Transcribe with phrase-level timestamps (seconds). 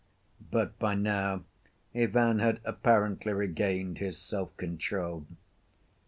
[0.49, 1.43] But by now
[1.93, 5.25] Ivan had apparently regained his self‐control.